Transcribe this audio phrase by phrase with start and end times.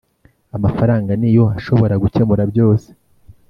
[0.57, 2.87] Amafaranga niyo ashobora gukemura byose\